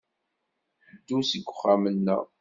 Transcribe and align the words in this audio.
Ddu 0.99 1.17
seg 1.29 1.45
wexxam-nneɣ. 1.47 2.23